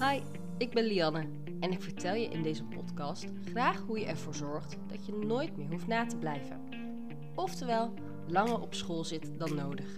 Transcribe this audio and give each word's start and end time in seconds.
Hi, 0.00 0.22
ik 0.58 0.70
ben 0.70 0.84
Lianne 0.84 1.28
en 1.60 1.72
ik 1.72 1.82
vertel 1.82 2.14
je 2.14 2.28
in 2.28 2.42
deze 2.42 2.64
podcast 2.64 3.26
graag 3.44 3.80
hoe 3.80 3.98
je 3.98 4.06
ervoor 4.06 4.34
zorgt 4.34 4.76
dat 4.86 5.06
je 5.06 5.12
nooit 5.12 5.56
meer 5.56 5.70
hoeft 5.70 5.86
na 5.86 6.06
te 6.06 6.16
blijven. 6.16 6.68
Oftewel, 7.34 7.94
langer 8.28 8.60
op 8.60 8.74
school 8.74 9.04
zit 9.04 9.38
dan 9.38 9.54
nodig. 9.54 9.94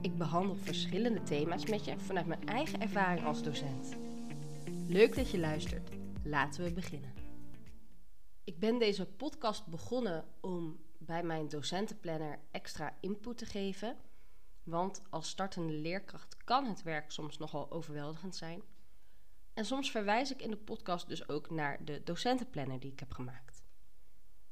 Ik 0.00 0.16
behandel 0.16 0.54
verschillende 0.54 1.22
thema's 1.22 1.66
met 1.66 1.84
je 1.84 1.98
vanuit 1.98 2.26
mijn 2.26 2.46
eigen 2.46 2.80
ervaring 2.80 3.26
als 3.26 3.42
docent. 3.42 3.96
Leuk 4.88 5.14
dat 5.16 5.30
je 5.30 5.38
luistert. 5.38 5.90
Laten 6.24 6.64
we 6.64 6.72
beginnen. 6.72 7.14
Ik 8.44 8.58
ben 8.58 8.78
deze 8.78 9.06
podcast 9.06 9.66
begonnen 9.66 10.24
om 10.40 10.76
bij 10.98 11.22
mijn 11.22 11.48
docentenplanner 11.48 12.38
extra 12.50 12.96
input 13.00 13.38
te 13.38 13.46
geven. 13.46 13.96
Want 14.62 15.02
als 15.10 15.28
startende 15.28 15.72
leerkracht 15.72 16.36
kan 16.44 16.64
het 16.64 16.82
werk 16.82 17.10
soms 17.10 17.38
nogal 17.38 17.70
overweldigend 17.70 18.36
zijn. 18.36 18.62
En 19.56 19.64
soms 19.64 19.90
verwijs 19.90 20.32
ik 20.32 20.42
in 20.42 20.50
de 20.50 20.56
podcast 20.56 21.08
dus 21.08 21.28
ook 21.28 21.50
naar 21.50 21.84
de 21.84 22.02
docentenplanner 22.04 22.80
die 22.80 22.92
ik 22.92 23.00
heb 23.00 23.12
gemaakt. 23.12 23.62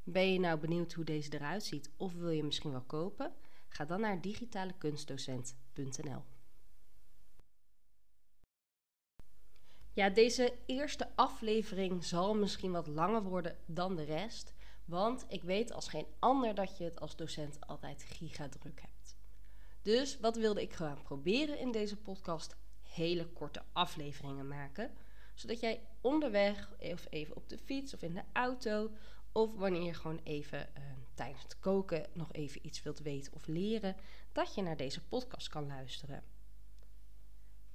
Ben 0.03 0.33
je 0.33 0.39
nou 0.39 0.59
benieuwd 0.59 0.93
hoe 0.93 1.05
deze 1.05 1.35
eruit 1.35 1.65
ziet 1.65 1.91
of 1.97 2.13
wil 2.13 2.31
je 2.31 2.45
misschien 2.45 2.71
wel 2.71 2.83
kopen? 2.83 3.35
Ga 3.69 3.85
dan 3.85 4.01
naar 4.01 4.21
digitalekunstdocent.nl. 4.21 6.25
Ja, 9.93 10.11
deze 10.11 10.59
eerste 10.67 11.09
aflevering 11.15 12.05
zal 12.05 12.35
misschien 12.35 12.73
wat 12.73 12.87
langer 12.87 13.23
worden 13.23 13.59
dan 13.67 13.97
de 13.97 14.05
rest. 14.05 14.55
Want 14.85 15.25
ik 15.29 15.43
weet 15.43 15.73
als 15.73 15.89
geen 15.89 16.07
ander 16.19 16.55
dat 16.55 16.79
je 16.79 16.85
het 16.85 17.01
als 17.01 17.17
docent 17.17 17.67
altijd 17.67 18.03
gigadruk 18.03 18.81
hebt. 18.81 19.17
Dus 19.83 20.21
wat 20.21 20.37
wilde 20.37 20.63
ik 20.63 20.73
gaan 20.73 21.03
proberen 21.03 21.59
in 21.59 21.73
deze 21.73 21.97
podcast? 21.97 22.57
Hele 22.95 23.27
korte 23.27 23.63
afleveringen 23.73 24.49
maken. 24.49 24.91
Zodat 25.35 25.61
jij 25.61 25.81
onderweg, 26.01 26.71
of 26.79 27.07
even 27.11 27.37
op 27.37 27.49
de 27.49 27.59
fiets 27.59 27.95
of 27.95 28.03
in 28.03 28.15
de 28.15 28.23
auto, 28.33 28.91
of 29.33 29.55
wanneer 29.55 29.83
je 29.83 29.95
gewoon 29.95 30.21
even 30.23 30.75
eh, 30.75 30.83
tijdens 31.15 31.43
het 31.43 31.59
koken 31.59 32.07
nog 32.13 32.33
even 32.33 32.67
iets 32.67 32.83
wilt 32.83 32.99
weten 32.99 33.33
of 33.33 33.47
leren, 33.47 33.97
dat 34.33 34.55
je 34.55 34.63
naar 34.63 34.77
deze 34.77 35.07
podcast 35.07 35.49
kan 35.49 35.67
luisteren. 35.67 36.23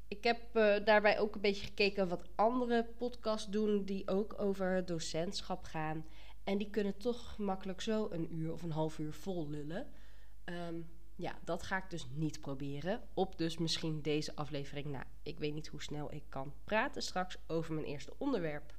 Ik 0.08 0.23
heb 0.23 0.42
uh, 0.53 0.86
daarbij 0.86 1.20
ook 1.20 1.36
een 1.36 1.42
beetje 1.42 1.66
gekeken 1.66 2.08
wat 2.08 2.30
andere 2.36 2.83
podcasts 2.98 3.50
doen 3.50 3.86
die 3.86 4.08
ook 4.08 4.42
over 4.42 4.86
docentschap 4.86 5.64
gaan. 5.64 6.06
En 6.44 6.58
die 6.58 6.70
kunnen 6.70 6.98
toch 6.98 7.38
makkelijk 7.38 7.81
zo 7.81 8.08
een 8.11 8.36
uur 8.36 8.54
of 8.54 8.61
een 8.61 8.72
half 8.72 9.00
uur 9.00 9.14
vol 9.14 9.50
lullen. 9.50 9.88
Um, 10.45 10.89
ja, 11.20 11.39
dat 11.44 11.64
ga 11.64 11.78
ik 11.78 11.89
dus 11.89 12.08
niet 12.14 12.42
proberen. 12.42 13.02
Op 13.14 13.38
dus 13.38 13.58
misschien 13.58 14.02
deze 14.02 14.36
aflevering. 14.36 14.86
Nou, 14.86 15.03
ik 15.23 15.39
weet 15.39 15.53
niet 15.53 15.67
hoe 15.67 15.81
snel 15.81 16.14
ik 16.14 16.23
kan 16.30 16.53
praten 16.64 17.02
straks 17.02 17.38
over 17.48 17.73
mijn 17.73 17.86
eerste 17.86 18.14
onderwerp. 18.17 18.78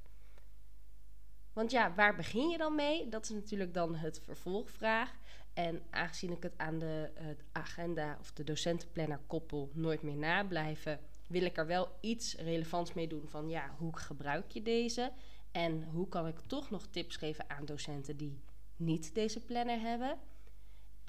Want 1.53 1.71
ja, 1.71 1.93
waar 1.93 2.15
begin 2.15 2.49
je 2.49 2.57
dan 2.57 2.75
mee? 2.75 3.09
Dat 3.09 3.23
is 3.23 3.29
natuurlijk 3.29 3.73
dan 3.73 3.95
het 3.95 4.19
vervolgvraag. 4.23 5.13
En 5.53 5.81
aangezien 5.89 6.31
ik 6.31 6.43
het 6.43 6.57
aan 6.57 6.79
de 6.79 7.11
agenda 7.51 8.17
of 8.19 8.31
de 8.31 8.43
docentenplanner 8.43 9.19
koppel 9.27 9.71
nooit 9.73 10.01
meer 10.01 10.17
nablijven, 10.17 10.99
wil 11.27 11.43
ik 11.43 11.57
er 11.57 11.67
wel 11.67 11.97
iets 11.99 12.35
relevants 12.35 12.93
mee 12.93 13.07
doen 13.07 13.27
van 13.27 13.49
ja, 13.49 13.75
hoe 13.77 13.97
gebruik 13.97 14.51
je 14.51 14.61
deze? 14.61 15.11
En 15.51 15.83
hoe 15.83 16.07
kan 16.07 16.27
ik 16.27 16.39
toch 16.39 16.69
nog 16.69 16.87
tips 16.87 17.15
geven 17.15 17.49
aan 17.49 17.65
docenten 17.65 18.17
die 18.17 18.39
niet 18.75 19.15
deze 19.15 19.45
planner 19.45 19.79
hebben? 19.79 20.19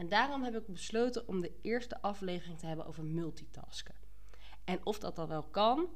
En 0.03 0.08
daarom 0.08 0.42
heb 0.42 0.55
ik 0.55 0.67
besloten 0.67 1.28
om 1.28 1.41
de 1.41 1.53
eerste 1.61 2.03
aflevering 2.03 2.58
te 2.58 2.67
hebben 2.67 2.86
over 2.86 3.05
multitasken. 3.05 3.95
En 4.64 4.86
of 4.86 4.98
dat 4.98 5.17
dan 5.17 5.28
wel 5.28 5.42
kan, 5.42 5.89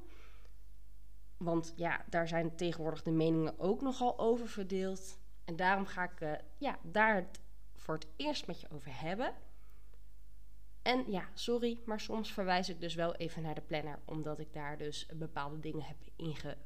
want 1.37 1.73
ja, 1.77 2.05
daar 2.09 2.29
zijn 2.29 2.57
tegenwoordig 2.57 3.03
de 3.03 3.11
meningen 3.11 3.59
ook 3.59 3.81
nogal 3.81 4.19
over 4.19 4.49
verdeeld. 4.49 5.19
En 5.45 5.57
daarom 5.57 5.87
ga 5.87 6.05
ik 6.05 6.21
uh, 6.21 6.33
ja, 6.59 6.79
daar 6.83 7.15
het 7.15 7.41
voor 7.75 7.95
het 7.95 8.06
eerst 8.17 8.47
met 8.47 8.61
je 8.61 8.71
over 8.71 9.00
hebben. 9.00 9.34
En 10.83 11.11
ja, 11.11 11.28
sorry, 11.34 11.81
maar 11.84 12.00
soms 12.00 12.33
verwijs 12.33 12.69
ik 12.69 12.81
dus 12.81 12.94
wel 12.94 13.15
even 13.15 13.43
naar 13.43 13.55
de 13.55 13.61
planner, 13.61 13.99
omdat 14.05 14.38
ik 14.38 14.53
daar 14.53 14.78
dus 14.78 15.06
bepaalde 15.15 15.61
dingen 15.61 15.83
heb 15.83 15.97
inge, 16.17 16.56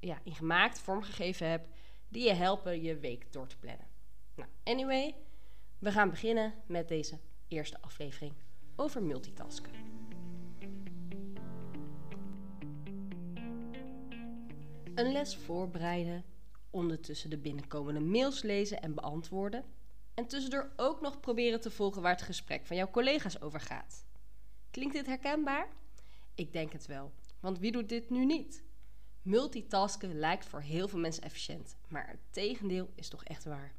ja, 0.00 0.20
ingemaakt, 0.24 0.78
vormgegeven 0.78 1.50
heb, 1.50 1.66
die 2.08 2.24
je 2.24 2.34
helpen 2.34 2.82
je 2.82 2.98
week 2.98 3.32
door 3.32 3.46
te 3.46 3.58
plannen. 3.58 3.86
Nou, 4.34 4.50
anyway, 4.64 5.14
we 5.78 5.92
gaan 5.92 6.10
beginnen 6.10 6.54
met 6.66 6.88
deze 6.88 7.18
eerste 7.48 7.80
aflevering 7.80 8.34
over 8.76 9.02
multitasken. 9.02 9.72
Een 14.94 15.12
les 15.12 15.36
voorbereiden, 15.36 16.24
ondertussen 16.70 17.30
de 17.30 17.38
binnenkomende 17.38 18.00
mails 18.00 18.42
lezen 18.42 18.80
en 18.80 18.94
beantwoorden 18.94 19.64
en 20.14 20.26
tussendoor 20.26 20.72
ook 20.76 21.00
nog 21.00 21.20
proberen 21.20 21.60
te 21.60 21.70
volgen 21.70 22.02
waar 22.02 22.12
het 22.12 22.22
gesprek 22.22 22.66
van 22.66 22.76
jouw 22.76 22.90
collega's 22.90 23.40
over 23.40 23.60
gaat. 23.60 24.04
Klinkt 24.70 24.94
dit 24.94 25.06
herkenbaar? 25.06 25.68
Ik 26.34 26.52
denk 26.52 26.72
het 26.72 26.86
wel, 26.86 27.12
want 27.40 27.58
wie 27.58 27.72
doet 27.72 27.88
dit 27.88 28.10
nu 28.10 28.24
niet? 28.24 28.64
Multitasken 29.22 30.18
lijkt 30.18 30.46
voor 30.46 30.60
heel 30.60 30.88
veel 30.88 30.98
mensen 30.98 31.22
efficiënt, 31.22 31.76
maar 31.88 32.08
het 32.08 32.20
tegendeel 32.30 32.90
is 32.94 33.08
toch 33.08 33.24
echt 33.24 33.44
waar. 33.44 33.77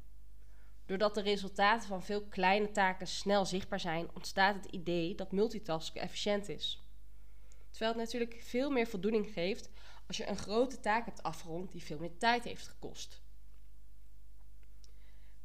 Doordat 0.90 1.14
de 1.14 1.20
resultaten 1.20 1.88
van 1.88 2.02
veel 2.02 2.22
kleine 2.22 2.70
taken 2.70 3.06
snel 3.06 3.46
zichtbaar 3.46 3.80
zijn, 3.80 4.08
ontstaat 4.14 4.54
het 4.54 4.64
idee 4.64 5.14
dat 5.14 5.32
multitasken 5.32 6.00
efficiënt 6.00 6.48
is. 6.48 6.82
Terwijl 7.70 7.92
het 7.92 8.00
natuurlijk 8.00 8.42
veel 8.42 8.70
meer 8.70 8.86
voldoening 8.86 9.32
geeft 9.32 9.70
als 10.06 10.16
je 10.16 10.28
een 10.28 10.36
grote 10.36 10.80
taak 10.80 11.04
hebt 11.04 11.22
afgerond 11.22 11.72
die 11.72 11.82
veel 11.82 11.98
meer 11.98 12.16
tijd 12.16 12.44
heeft 12.44 12.68
gekost. 12.68 13.22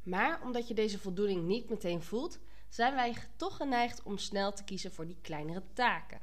Maar 0.02 0.42
omdat 0.42 0.68
je 0.68 0.74
deze 0.74 0.98
voldoening 0.98 1.46
niet 1.46 1.70
meteen 1.70 2.02
voelt, 2.02 2.38
zijn 2.68 2.94
wij 2.94 3.14
toch 3.36 3.56
geneigd 3.56 4.02
om 4.02 4.18
snel 4.18 4.52
te 4.52 4.64
kiezen 4.64 4.92
voor 4.92 5.06
die 5.06 5.20
kleinere 5.20 5.62
taken. 5.72 6.20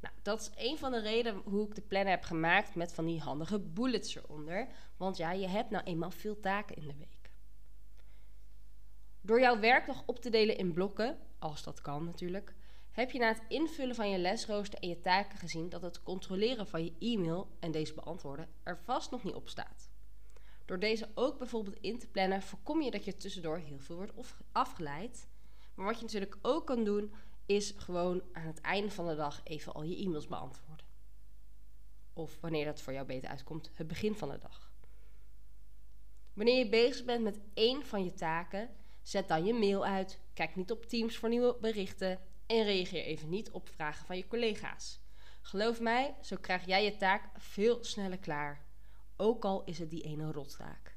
Nou, 0.00 0.14
dat 0.22 0.40
is 0.40 0.50
een 0.56 0.78
van 0.78 0.90
de 0.92 1.00
redenen 1.00 1.42
hoe 1.44 1.66
ik 1.66 1.74
de 1.74 1.82
planner 1.82 2.12
heb 2.12 2.22
gemaakt 2.24 2.74
met 2.74 2.92
van 2.92 3.06
die 3.06 3.20
handige 3.20 3.58
bullets 3.58 4.16
eronder. 4.16 4.68
Want 4.96 5.16
ja, 5.16 5.32
je 5.32 5.48
hebt 5.48 5.70
nou 5.70 5.84
eenmaal 5.84 6.10
veel 6.10 6.40
taken 6.40 6.76
in 6.76 6.86
de 6.86 6.96
week. 6.98 7.21
Door 9.24 9.40
jouw 9.40 9.60
werkdag 9.60 10.02
op 10.06 10.20
te 10.20 10.30
delen 10.30 10.56
in 10.56 10.72
blokken, 10.72 11.18
als 11.38 11.62
dat 11.62 11.80
kan 11.80 12.04
natuurlijk, 12.04 12.54
heb 12.90 13.10
je 13.10 13.18
na 13.18 13.28
het 13.28 13.42
invullen 13.48 13.94
van 13.94 14.10
je 14.10 14.18
lesrooster 14.18 14.78
en 14.78 14.88
je 14.88 15.00
taken 15.00 15.38
gezien 15.38 15.68
dat 15.68 15.82
het 15.82 16.02
controleren 16.02 16.66
van 16.66 16.84
je 16.84 16.92
e-mail 16.98 17.56
en 17.60 17.70
deze 17.70 17.94
beantwoorden 17.94 18.48
er 18.62 18.78
vast 18.84 19.10
nog 19.10 19.24
niet 19.24 19.34
op 19.34 19.48
staat. 19.48 19.90
Door 20.64 20.78
deze 20.78 21.08
ook 21.14 21.38
bijvoorbeeld 21.38 21.76
in 21.80 21.98
te 21.98 22.06
plannen, 22.06 22.42
voorkom 22.42 22.82
je 22.82 22.90
dat 22.90 23.04
je 23.04 23.16
tussendoor 23.16 23.58
heel 23.58 23.78
veel 23.78 23.96
wordt 23.96 24.12
afgeleid. 24.52 25.28
Maar 25.74 25.86
wat 25.86 25.96
je 25.96 26.02
natuurlijk 26.04 26.38
ook 26.42 26.66
kan 26.66 26.84
doen, 26.84 27.12
is 27.46 27.74
gewoon 27.76 28.22
aan 28.32 28.46
het 28.46 28.60
einde 28.60 28.90
van 28.90 29.06
de 29.06 29.14
dag 29.14 29.40
even 29.44 29.72
al 29.72 29.82
je 29.82 29.96
e-mails 29.96 30.26
beantwoorden. 30.26 30.86
Of 32.12 32.40
wanneer 32.40 32.64
dat 32.64 32.80
voor 32.80 32.92
jou 32.92 33.06
beter 33.06 33.28
uitkomt, 33.28 33.70
het 33.74 33.86
begin 33.86 34.14
van 34.14 34.28
de 34.28 34.38
dag. 34.38 34.72
Wanneer 36.32 36.58
je 36.58 36.68
bezig 36.68 37.04
bent 37.04 37.22
met 37.22 37.40
één 37.54 37.86
van 37.86 38.04
je 38.04 38.14
taken, 38.14 38.70
Zet 39.02 39.28
dan 39.28 39.44
je 39.44 39.54
mail 39.54 39.84
uit, 39.84 40.20
kijk 40.34 40.56
niet 40.56 40.70
op 40.70 40.84
Teams 40.84 41.16
voor 41.16 41.28
nieuwe 41.28 41.56
berichten 41.60 42.20
en 42.46 42.64
reageer 42.64 43.04
even 43.04 43.28
niet 43.28 43.50
op 43.50 43.68
vragen 43.68 44.06
van 44.06 44.16
je 44.16 44.26
collega's. 44.26 45.00
Geloof 45.40 45.80
mij, 45.80 46.14
zo 46.20 46.36
krijg 46.40 46.66
jij 46.66 46.84
je 46.84 46.96
taak 46.96 47.28
veel 47.36 47.84
sneller 47.84 48.18
klaar. 48.18 48.64
Ook 49.16 49.44
al 49.44 49.64
is 49.64 49.78
het 49.78 49.90
die 49.90 50.02
ene 50.02 50.32
rottaak. 50.32 50.96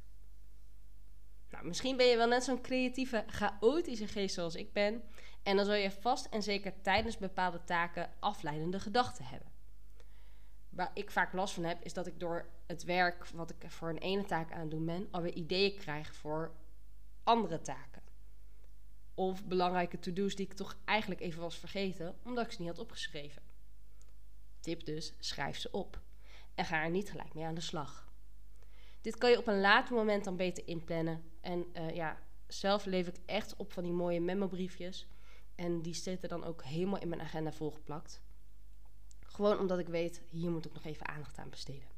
Nou, 1.49 1.67
misschien 1.67 1.97
ben 1.97 2.05
je 2.05 2.17
wel 2.17 2.27
net 2.27 2.44
zo'n 2.44 2.61
creatieve, 2.61 3.23
chaotische 3.27 4.07
geest 4.07 4.35
zoals 4.35 4.55
ik 4.55 4.73
ben. 4.73 5.03
En 5.44 5.55
dan 5.55 5.65
zul 5.65 5.73
je 5.73 5.91
vast 5.91 6.25
en 6.25 6.44
zeker 6.44 6.81
tijdens 6.81 7.17
bepaalde 7.17 7.63
taken 7.63 8.11
afleidende 8.19 8.79
gedachten 8.79 9.25
hebben. 9.25 9.51
Waar 10.69 10.91
ik 10.94 11.11
vaak 11.11 11.33
last 11.33 11.53
van 11.53 11.63
heb, 11.63 11.83
is 11.83 11.94
dat 11.94 12.07
ik 12.07 12.19
door 12.19 12.50
het 12.68 12.83
werk 12.83 13.27
wat 13.27 13.50
ik 13.50 13.71
voor 13.71 13.89
een 13.89 13.97
ene 13.97 14.25
taak 14.25 14.51
aan 14.51 14.59
het 14.59 14.71
doen 14.71 14.85
ben, 14.85 15.07
alweer 15.12 15.33
ideeën 15.33 15.77
krijg 15.77 16.15
voor 16.15 16.56
andere 17.25 17.62
taken. 17.62 18.04
Of 19.13 19.45
belangrijke 19.45 20.00
to-do's 20.00 20.36
die 20.36 20.45
ik 20.45 20.54
toch 20.54 20.77
eigenlijk 20.86 21.22
even 21.22 21.42
was 21.42 21.57
vergeten, 21.57 22.16
omdat 22.24 22.45
ik 22.45 22.51
ze 22.51 22.62
niet 22.62 22.69
had 22.69 22.80
opgeschreven. 22.80 23.42
Tip 24.60 24.86
dus, 24.86 25.13
schrijf 25.19 25.57
ze 25.57 25.72
op. 25.72 26.01
En 26.56 26.66
ga 26.66 26.83
er 26.83 26.89
niet 26.89 27.10
gelijk 27.10 27.33
mee 27.33 27.45
aan 27.45 27.56
de 27.56 27.62
slag. 27.62 28.13
Dit 29.01 29.18
kan 29.18 29.30
je 29.30 29.38
op 29.38 29.48
een 29.48 29.60
later 29.60 29.95
moment 29.95 30.24
dan 30.24 30.36
beter 30.36 30.68
inplannen. 30.68 31.24
En 31.42 31.66
uh, 31.74 31.95
ja, 31.95 32.19
zelf 32.48 32.86
leef 32.86 33.07
ik 33.07 33.19
echt 33.25 33.56
op 33.56 33.74
van 33.74 33.83
die 33.83 33.92
mooie 33.92 34.21
memo-briefjes. 34.21 35.07
En 35.56 35.81
die 35.81 35.94
zitten 35.94 36.30
dan 36.30 36.44
ook 36.44 36.63
helemaal 36.63 37.01
in 37.01 37.10
mijn 37.10 37.21
agenda 37.21 37.51
volgeplakt. 37.51 38.21
Gewoon 39.21 39.60
omdat 39.60 39.80
ik 39.80 39.88
weet, 39.88 40.21
hier 40.30 40.51
moet 40.51 40.66
ik 40.66 40.74
nog 40.74 40.83
even 40.83 41.07
aandacht 41.07 41.38
aan 41.38 41.50
besteden. 41.50 41.89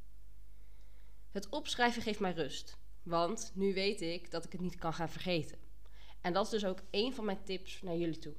Het 1.31 1.50
opschrijven 1.50 2.01
geeft 2.01 2.19
mij 2.19 2.33
rust. 2.33 2.77
Want 3.07 3.51
nu 3.54 3.74
weet 3.74 4.01
ik 4.01 4.31
dat 4.31 4.45
ik 4.45 4.51
het 4.51 4.62
niet 4.62 4.75
kan 4.75 4.94
gaan 4.94 5.09
vergeten. 5.09 5.57
En 6.21 6.33
dat 6.33 6.45
is 6.45 6.51
dus 6.51 6.65
ook 6.65 6.81
een 6.92 7.13
van 7.13 7.25
mijn 7.25 7.44
tips 7.44 7.81
naar 7.81 7.95
jullie 7.95 8.19
toe. 8.19 8.33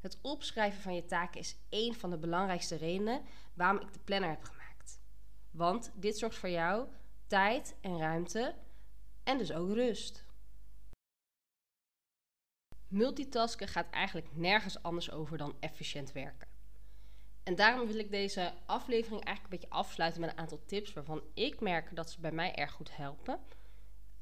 Het 0.00 0.18
opschrijven 0.22 0.82
van 0.82 0.94
je 0.94 1.04
taken 1.04 1.40
is 1.40 1.56
één 1.68 1.94
van 1.94 2.10
de 2.10 2.18
belangrijkste 2.18 2.76
redenen 2.76 3.22
waarom 3.54 3.80
ik 3.80 3.92
de 3.92 3.98
planner 3.98 4.28
heb 4.28 4.42
gemaakt. 4.42 5.00
Want 5.50 5.92
dit 5.94 6.18
zorgt 6.18 6.36
voor 6.36 6.48
jou 6.48 6.88
tijd 7.26 7.74
en 7.80 7.98
ruimte 7.98 8.54
en 9.22 9.38
dus 9.38 9.52
ook 9.52 9.72
rust. 9.72 10.24
Multitasken 12.88 13.68
gaat 13.68 13.90
eigenlijk 13.90 14.36
nergens 14.36 14.82
anders 14.82 15.10
over 15.10 15.38
dan 15.38 15.56
efficiënt 15.60 16.12
werken. 16.12 16.48
En 17.42 17.54
daarom 17.54 17.86
wil 17.86 17.98
ik 17.98 18.10
deze 18.10 18.52
aflevering 18.66 19.24
eigenlijk 19.24 19.54
een 19.54 19.60
beetje 19.60 19.76
afsluiten 19.76 20.20
met 20.20 20.30
een 20.30 20.38
aantal 20.38 20.64
tips 20.66 20.92
waarvan 20.92 21.22
ik 21.34 21.60
merk 21.60 21.96
dat 21.96 22.10
ze 22.10 22.20
bij 22.20 22.32
mij 22.32 22.54
erg 22.54 22.72
goed 22.72 22.96
helpen. 22.96 23.40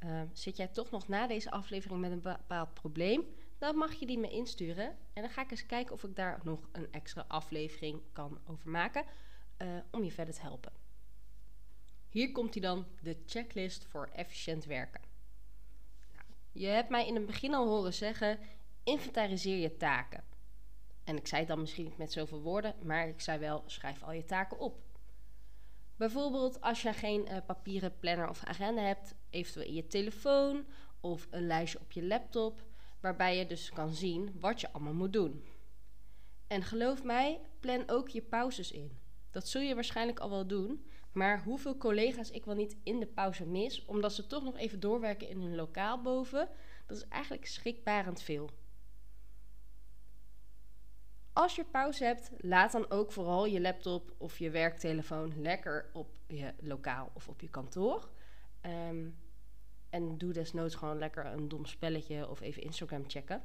Uh, 0.04 0.20
zit 0.32 0.56
jij 0.56 0.68
toch 0.68 0.90
nog 0.90 1.08
na 1.08 1.26
deze 1.26 1.50
aflevering 1.50 2.00
met 2.00 2.10
een 2.10 2.20
bepaald 2.20 2.74
probleem? 2.74 3.24
Dan 3.58 3.76
mag 3.76 3.92
je 3.92 4.06
die 4.06 4.18
me 4.18 4.30
insturen. 4.30 4.96
En 5.12 5.22
dan 5.22 5.30
ga 5.30 5.42
ik 5.42 5.50
eens 5.50 5.66
kijken 5.66 5.94
of 5.94 6.04
ik 6.04 6.16
daar 6.16 6.40
nog 6.42 6.68
een 6.72 6.92
extra 6.92 7.24
aflevering 7.28 8.00
kan 8.12 8.40
over 8.46 8.70
maken. 8.70 9.04
Uh, 9.62 9.68
om 9.90 10.04
je 10.04 10.12
verder 10.12 10.34
te 10.34 10.40
helpen. 10.40 10.72
Hier 12.08 12.32
komt 12.32 12.54
hij 12.54 12.62
dan, 12.62 12.86
de 13.02 13.16
checklist 13.26 13.84
voor 13.84 14.08
efficiënt 14.12 14.64
werken. 14.64 15.00
Nou, 16.12 16.24
je 16.52 16.66
hebt 16.66 16.88
mij 16.88 17.06
in 17.06 17.14
het 17.14 17.26
begin 17.26 17.54
al 17.54 17.66
horen 17.66 17.94
zeggen: 17.94 18.38
inventariseer 18.84 19.56
je 19.56 19.76
taken. 19.76 20.24
En 21.04 21.16
ik 21.16 21.26
zei 21.26 21.40
het 21.40 21.50
dan 21.50 21.60
misschien 21.60 21.84
niet 21.84 21.98
met 21.98 22.12
zoveel 22.12 22.40
woorden, 22.40 22.74
maar 22.82 23.08
ik 23.08 23.20
zei 23.20 23.38
wel: 23.38 23.62
schrijf 23.66 24.02
al 24.02 24.12
je 24.12 24.24
taken 24.24 24.58
op. 24.58 24.87
Bijvoorbeeld 25.98 26.60
als 26.60 26.82
je 26.82 26.92
geen 26.92 27.26
uh, 27.28 27.36
papieren 27.46 27.98
planner 27.98 28.28
of 28.28 28.44
agenda 28.44 28.82
hebt, 28.82 29.14
eventueel 29.30 29.66
in 29.66 29.74
je 29.74 29.86
telefoon 29.86 30.66
of 31.00 31.26
een 31.30 31.46
lijstje 31.46 31.80
op 31.80 31.92
je 31.92 32.06
laptop, 32.06 32.64
waarbij 33.00 33.36
je 33.36 33.46
dus 33.46 33.70
kan 33.70 33.94
zien 33.94 34.36
wat 34.40 34.60
je 34.60 34.72
allemaal 34.72 34.94
moet 34.94 35.12
doen. 35.12 35.44
En 36.46 36.62
geloof 36.62 37.02
mij, 37.04 37.40
plan 37.60 37.88
ook 37.88 38.08
je 38.08 38.22
pauzes 38.22 38.72
in. 38.72 38.98
Dat 39.30 39.48
zul 39.48 39.60
je 39.60 39.74
waarschijnlijk 39.74 40.18
al 40.18 40.30
wel 40.30 40.46
doen, 40.46 40.84
maar 41.12 41.42
hoeveel 41.42 41.76
collega's 41.76 42.30
ik 42.30 42.44
wel 42.44 42.54
niet 42.54 42.76
in 42.82 43.00
de 43.00 43.06
pauze 43.06 43.46
mis, 43.46 43.84
omdat 43.84 44.12
ze 44.12 44.26
toch 44.26 44.44
nog 44.44 44.56
even 44.56 44.80
doorwerken 44.80 45.28
in 45.28 45.40
hun 45.40 45.54
lokaal 45.54 46.02
boven, 46.02 46.48
dat 46.86 46.96
is 46.96 47.08
eigenlijk 47.08 47.46
schrikbarend 47.46 48.22
veel. 48.22 48.50
Als 51.38 51.56
je 51.56 51.64
pauze 51.64 52.04
hebt, 52.04 52.30
laat 52.36 52.72
dan 52.72 52.90
ook 52.90 53.12
vooral 53.12 53.46
je 53.46 53.60
laptop 53.60 54.14
of 54.16 54.38
je 54.38 54.50
werktelefoon 54.50 55.42
lekker 55.42 55.90
op 55.92 56.08
je 56.26 56.54
lokaal 56.60 57.10
of 57.14 57.28
op 57.28 57.40
je 57.40 57.48
kantoor. 57.48 58.08
Um, 58.62 59.18
en 59.90 60.18
doe 60.18 60.32
desnoods 60.32 60.74
gewoon 60.74 60.98
lekker 60.98 61.26
een 61.26 61.48
dom 61.48 61.66
spelletje 61.66 62.28
of 62.28 62.40
even 62.40 62.62
Instagram 62.62 63.04
checken 63.06 63.42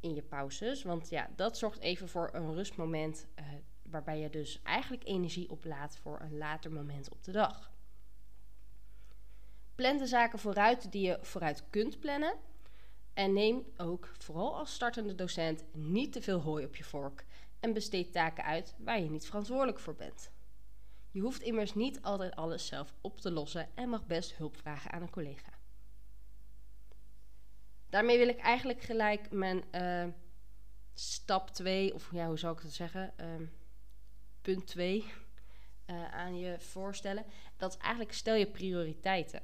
in 0.00 0.14
je 0.14 0.22
pauzes. 0.22 0.82
Want 0.82 1.08
ja, 1.08 1.30
dat 1.36 1.58
zorgt 1.58 1.80
even 1.80 2.08
voor 2.08 2.30
een 2.32 2.54
rustmoment 2.54 3.26
uh, 3.38 3.46
waarbij 3.82 4.18
je 4.18 4.30
dus 4.30 4.62
eigenlijk 4.62 5.04
energie 5.04 5.50
oplaadt 5.50 5.96
voor 5.96 6.20
een 6.20 6.38
later 6.38 6.72
moment 6.72 7.10
op 7.10 7.24
de 7.24 7.32
dag. 7.32 7.72
Plan 9.74 9.96
de 9.96 10.06
zaken 10.06 10.38
vooruit 10.38 10.92
die 10.92 11.06
je 11.06 11.18
vooruit 11.20 11.64
kunt 11.70 12.00
plannen. 12.00 12.34
En 13.14 13.32
neem 13.32 13.64
ook, 13.76 14.08
vooral 14.18 14.56
als 14.56 14.74
startende 14.74 15.14
docent, 15.14 15.64
niet 15.72 16.12
te 16.12 16.22
veel 16.22 16.40
hooi 16.40 16.64
op 16.64 16.76
je 16.76 16.84
vork. 16.84 17.24
En 17.60 17.72
besteed 17.72 18.12
taken 18.12 18.44
uit 18.44 18.74
waar 18.78 19.00
je 19.00 19.10
niet 19.10 19.26
verantwoordelijk 19.26 19.78
voor 19.78 19.94
bent. 19.94 20.30
Je 21.10 21.20
hoeft 21.20 21.42
immers 21.42 21.74
niet 21.74 22.02
altijd 22.02 22.36
alles 22.36 22.66
zelf 22.66 22.94
op 23.00 23.20
te 23.20 23.30
lossen 23.30 23.68
en 23.74 23.88
mag 23.88 24.06
best 24.06 24.34
hulp 24.34 24.56
vragen 24.56 24.90
aan 24.90 25.02
een 25.02 25.10
collega. 25.10 25.58
Daarmee 27.88 28.18
wil 28.18 28.28
ik 28.28 28.38
eigenlijk 28.38 28.80
gelijk 28.80 29.30
mijn 29.30 29.64
uh, 29.72 30.12
stap 30.94 31.50
2, 31.50 31.94
of 31.94 32.12
ja, 32.12 32.26
hoe 32.26 32.38
zou 32.38 32.56
ik 32.56 32.62
het 32.62 32.72
zeggen? 32.72 33.12
Uh, 33.20 33.26
punt 34.42 34.66
2 34.66 34.98
uh, 34.98 35.06
eh, 35.84 36.12
aan 36.12 36.38
je 36.38 36.60
voorstellen. 36.60 37.24
Dat 37.56 37.72
is 37.72 37.78
eigenlijk 37.78 38.12
stel 38.12 38.34
je 38.34 38.46
prioriteiten. 38.46 39.42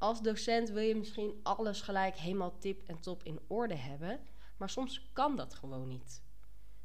Als 0.00 0.22
docent 0.22 0.70
wil 0.70 0.82
je 0.82 0.94
misschien 0.94 1.40
alles 1.42 1.80
gelijk 1.80 2.16
helemaal 2.16 2.58
tip 2.58 2.82
en 2.86 3.00
top 3.00 3.22
in 3.22 3.40
orde 3.46 3.74
hebben, 3.74 4.20
maar 4.56 4.70
soms 4.70 5.10
kan 5.12 5.36
dat 5.36 5.54
gewoon 5.54 5.88
niet. 5.88 6.22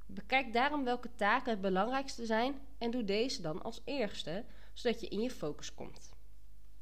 Bekijk 0.06 0.53
daarom 0.53 0.83
welke 0.83 1.15
taken 1.15 1.51
het 1.51 1.62
belangrijkste 1.62 2.25
zijn 2.25 2.62
en 2.77 2.91
doe 2.91 3.03
deze 3.03 3.41
dan 3.41 3.62
als 3.62 3.81
eerste, 3.85 4.45
zodat 4.73 5.01
je 5.01 5.07
in 5.07 5.21
je 5.21 5.31
focus 5.31 5.73
komt. 5.73 6.13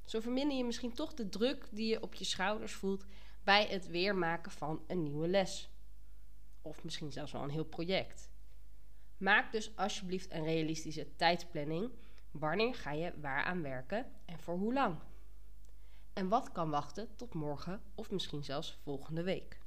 Zo 0.06 0.20
verminder 0.20 0.58
je 0.58 0.64
misschien 0.64 0.94
toch 0.94 1.14
de 1.14 1.30
druk 1.30 1.68
die 1.72 1.88
je 1.88 2.02
op 2.02 2.14
je 2.14 2.26
schouders 2.26 2.74
voelt 2.74 3.06
bij 3.44 3.66
het 3.66 3.88
weer 3.88 4.16
maken 4.16 4.52
van 4.52 4.84
een 4.88 5.04
nieuwe 5.04 5.28
les. 5.28 5.70
Of 6.62 6.84
misschien 6.84 7.12
zelfs 7.12 7.32
wel 7.32 7.44
een 7.44 7.50
heel 7.50 7.66
project. 7.66 8.30
Maak 9.18 9.52
dus 9.52 9.76
alsjeblieft 9.76 10.32
een 10.32 10.44
realistische 10.44 11.16
tijdsplanning. 11.16 11.92
Wanneer 12.32 12.76
ga 12.76 12.92
je 12.92 13.14
waaraan 13.22 13.62
werken 13.62 14.12
en 14.26 14.40
voor 14.40 14.58
hoe 14.58 14.74
lang? 14.74 14.98
En 16.14 16.28
wat 16.28 16.52
kan 16.52 16.70
wachten 16.70 17.16
tot 17.16 17.34
morgen 17.34 17.82
of 17.96 18.12
misschien 18.12 18.44
zelfs 18.44 18.78
volgende 18.84 19.24
week? 19.24 19.62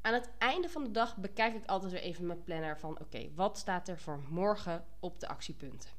Aan 0.00 0.14
het 0.14 0.30
einde 0.38 0.68
van 0.68 0.84
de 0.84 0.90
dag 0.90 1.16
bekijk 1.16 1.54
ik 1.54 1.66
altijd 1.66 1.92
weer 1.92 2.00
even 2.00 2.26
mijn 2.26 2.44
planner 2.44 2.78
van 2.78 3.00
oké, 3.00 3.30
wat 3.34 3.58
staat 3.58 3.88
er 3.88 3.98
voor 3.98 4.20
morgen 4.28 4.86
op 5.00 5.20
de 5.20 5.28
actiepunten? 5.28 5.90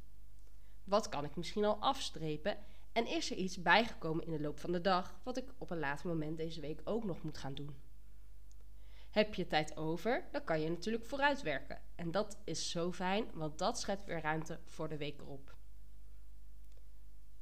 Wat 0.84 1.10
kan 1.10 1.24
ik 1.24 1.36
misschien 1.36 1.66
al 1.66 1.78
afstrepen? 1.80 2.58
En 2.92 3.08
is 3.08 3.32
er 3.32 3.38
iets 3.38 3.62
bijgekomen 3.62 4.26
in 4.26 4.32
de 4.32 4.42
loop 4.42 4.60
van 4.60 4.72
de 4.72 4.82
dag 4.82 5.20
wat 5.24 5.38
ik 5.38 5.54
op 5.58 5.70
een 5.70 5.80
later 5.80 6.08
moment 6.08 6.38
deze 6.38 6.62
week 6.62 6.82
ook 6.84 7.04
nog 7.04 7.24
moet 7.24 7.38
gaan 7.38 7.54
doen? 7.54 7.76
Heb 9.10 9.34
je 9.34 9.48
tijd 9.48 9.78
over, 9.78 10.28
dan 10.32 10.44
kan 10.44 10.62
je 10.62 10.70
natuurlijk 10.70 11.06
vooruitwerken. 11.06 11.82
En 11.96 12.12
dat 12.12 12.38
is 12.44 12.70
zo 12.70 12.92
fijn, 12.92 13.26
want 13.34 13.58
dat 13.58 13.80
schept 13.80 14.06
weer 14.06 14.22
ruimte 14.22 14.60
voor 14.66 14.90
de 14.90 14.98
week 14.98 15.20
erop. 15.20 15.56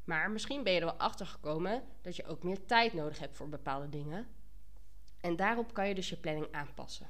Maar 0.09 0.31
misschien 0.31 0.63
ben 0.63 0.73
je 0.73 0.79
er 0.79 0.85
wel 0.85 0.95
achter 0.95 1.25
gekomen 1.25 1.83
dat 2.01 2.15
je 2.15 2.25
ook 2.25 2.43
meer 2.43 2.65
tijd 2.65 2.93
nodig 2.93 3.19
hebt 3.19 3.35
voor 3.35 3.49
bepaalde 3.49 3.89
dingen. 3.89 4.27
En 5.21 5.35
daarop 5.35 5.73
kan 5.73 5.87
je 5.87 5.95
dus 5.95 6.09
je 6.09 6.17
planning 6.17 6.51
aanpassen. 6.51 7.09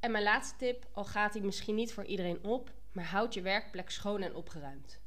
En 0.00 0.10
mijn 0.10 0.24
laatste 0.24 0.56
tip, 0.56 0.86
al 0.92 1.04
gaat 1.04 1.32
die 1.32 1.42
misschien 1.42 1.74
niet 1.74 1.92
voor 1.92 2.04
iedereen 2.04 2.44
op, 2.44 2.72
maar 2.92 3.04
houd 3.04 3.34
je 3.34 3.42
werkplek 3.42 3.90
schoon 3.90 4.22
en 4.22 4.34
opgeruimd. 4.34 5.00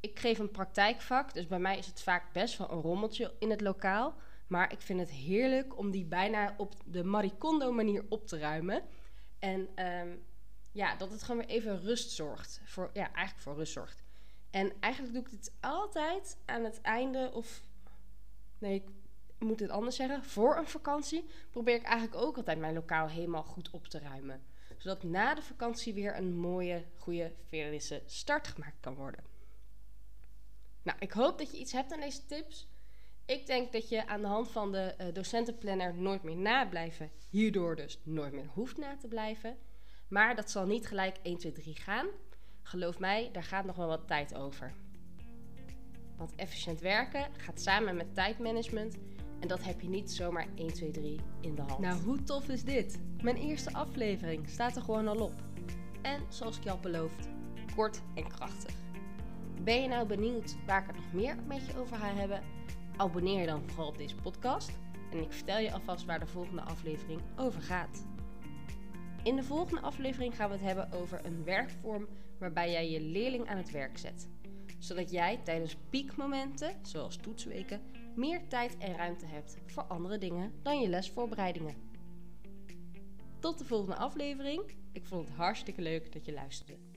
Ik 0.00 0.18
geef 0.18 0.38
een 0.38 0.50
praktijkvak, 0.50 1.34
dus 1.34 1.46
bij 1.46 1.58
mij 1.58 1.78
is 1.78 1.86
het 1.86 2.02
vaak 2.02 2.32
best 2.32 2.58
wel 2.58 2.70
een 2.70 2.80
rommeltje 2.80 3.34
in 3.38 3.50
het 3.50 3.60
lokaal. 3.60 4.14
Maar 4.46 4.72
ik 4.72 4.80
vind 4.80 5.00
het 5.00 5.10
heerlijk 5.10 5.78
om 5.78 5.90
die 5.90 6.04
bijna 6.04 6.54
op 6.56 6.74
de 6.84 7.04
Maricondo 7.04 7.72
manier 7.72 8.04
op 8.08 8.26
te 8.26 8.38
ruimen. 8.38 8.82
En 9.38 9.86
um, 9.86 10.24
ja, 10.74 10.96
dat 10.96 11.10
het 11.10 11.22
gewoon 11.22 11.46
weer 11.46 11.56
even 11.56 11.80
rust 11.80 12.10
zorgt. 12.10 12.60
Voor, 12.64 12.90
ja, 12.92 13.12
eigenlijk 13.12 13.40
voor 13.40 13.54
rust 13.54 13.72
zorgt. 13.72 14.02
En 14.50 14.72
eigenlijk 14.80 15.14
doe 15.14 15.22
ik 15.22 15.30
dit 15.30 15.52
altijd 15.60 16.38
aan 16.44 16.64
het 16.64 16.80
einde 16.80 17.30
of... 17.32 17.62
Nee, 18.58 18.74
ik 18.74 18.88
moet 19.38 19.60
het 19.60 19.70
anders 19.70 19.96
zeggen. 19.96 20.24
Voor 20.24 20.56
een 20.56 20.66
vakantie 20.66 21.24
probeer 21.50 21.74
ik 21.74 21.82
eigenlijk 21.82 22.22
ook 22.22 22.36
altijd 22.36 22.58
mijn 22.58 22.74
lokaal 22.74 23.08
helemaal 23.08 23.42
goed 23.42 23.70
op 23.70 23.86
te 23.86 23.98
ruimen. 23.98 24.42
Zodat 24.78 25.02
na 25.02 25.34
de 25.34 25.42
vakantie 25.42 25.94
weer 25.94 26.16
een 26.16 26.34
mooie, 26.34 26.84
goede, 26.96 27.32
verlisse 27.48 28.02
start 28.06 28.46
gemaakt 28.46 28.80
kan 28.80 28.94
worden. 28.94 29.24
Nou, 30.82 30.98
ik 30.98 31.12
hoop 31.12 31.38
dat 31.38 31.50
je 31.50 31.58
iets 31.58 31.72
hebt 31.72 31.92
aan 31.92 32.00
deze 32.00 32.26
tips. 32.26 32.68
Ik 33.26 33.46
denk 33.46 33.72
dat 33.72 33.88
je 33.88 34.06
aan 34.06 34.20
de 34.20 34.26
hand 34.26 34.50
van 34.50 34.72
de 34.72 34.94
uh, 35.00 35.14
docentenplanner 35.14 35.94
nooit 35.94 36.22
meer 36.22 36.36
nablijven, 36.36 37.10
hierdoor 37.28 37.76
dus 37.76 38.00
nooit 38.02 38.32
meer 38.32 38.46
hoeft 38.46 38.76
na 38.76 38.96
te 38.96 39.08
blijven. 39.08 39.58
Maar 40.08 40.36
dat 40.36 40.50
zal 40.50 40.66
niet 40.66 40.86
gelijk 40.86 41.16
1, 41.22 41.38
2, 41.38 41.52
3 41.52 41.74
gaan. 41.74 42.06
Geloof 42.62 42.98
mij, 42.98 43.28
daar 43.32 43.42
gaat 43.42 43.64
nog 43.64 43.76
wel 43.76 43.86
wat 43.86 44.06
tijd 44.06 44.34
over. 44.34 44.72
Want 46.16 46.34
efficiënt 46.34 46.80
werken 46.80 47.26
gaat 47.36 47.60
samen 47.60 47.96
met 47.96 48.14
tijdmanagement 48.14 48.96
en 49.40 49.48
dat 49.48 49.64
heb 49.64 49.80
je 49.80 49.88
niet 49.88 50.12
zomaar 50.12 50.46
1, 50.54 50.72
2, 50.72 50.90
3 50.90 51.20
in 51.40 51.54
de 51.54 51.62
hand. 51.62 51.78
Nou, 51.78 52.02
hoe 52.02 52.22
tof 52.22 52.48
is 52.48 52.64
dit? 52.64 53.00
Mijn 53.22 53.36
eerste 53.36 53.72
aflevering 53.72 54.48
staat 54.48 54.76
er 54.76 54.82
gewoon 54.82 55.08
al 55.08 55.20
op. 55.20 55.34
En 56.02 56.22
zoals 56.28 56.56
ik 56.56 56.64
je 56.64 56.70
al 56.70 56.80
beloofd, 56.80 57.28
kort 57.74 58.02
en 58.14 58.28
krachtig. 58.28 58.74
Ben 59.62 59.82
je 59.82 59.88
nou 59.88 60.06
benieuwd 60.06 60.56
waar 60.66 60.80
ik 60.80 60.86
het 60.86 60.96
nog 60.96 61.12
meer 61.12 61.36
met 61.46 61.66
je 61.66 61.78
over 61.78 61.96
ga 61.96 62.14
hebben? 62.14 62.42
Abonneer 62.96 63.40
je 63.40 63.46
dan 63.46 63.62
vooral 63.66 63.88
op 63.88 63.98
deze 63.98 64.14
podcast 64.14 64.70
en 65.10 65.18
ik 65.18 65.32
vertel 65.32 65.58
je 65.58 65.72
alvast 65.72 66.04
waar 66.04 66.18
de 66.18 66.26
volgende 66.26 66.62
aflevering 66.62 67.20
over 67.36 67.60
gaat. 67.60 68.06
In 69.24 69.36
de 69.36 69.42
volgende 69.42 69.80
aflevering 69.80 70.36
gaan 70.36 70.48
we 70.48 70.54
het 70.54 70.64
hebben 70.64 70.92
over 70.92 71.24
een 71.24 71.44
werkvorm 71.44 72.08
waarbij 72.38 72.70
jij 72.70 72.90
je 72.90 73.00
leerling 73.00 73.48
aan 73.48 73.56
het 73.56 73.70
werk 73.70 73.98
zet. 73.98 74.28
Zodat 74.78 75.10
jij 75.10 75.40
tijdens 75.44 75.76
piekmomenten, 75.90 76.76
zoals 76.82 77.16
toetsweken, 77.16 77.80
meer 78.14 78.48
tijd 78.48 78.76
en 78.78 78.96
ruimte 78.96 79.26
hebt 79.26 79.56
voor 79.66 79.82
andere 79.82 80.18
dingen 80.18 80.52
dan 80.62 80.80
je 80.80 80.88
lesvoorbereidingen. 80.88 81.74
Tot 83.38 83.58
de 83.58 83.64
volgende 83.64 83.96
aflevering. 83.96 84.62
Ik 84.92 85.06
vond 85.06 85.28
het 85.28 85.36
hartstikke 85.36 85.82
leuk 85.82 86.12
dat 86.12 86.24
je 86.24 86.32
luisterde. 86.32 86.93